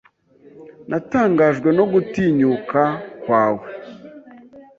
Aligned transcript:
Natangajwe 0.89 1.69
no 1.77 1.83
gutinyuka 1.91 2.81
kwawe. 3.21 3.63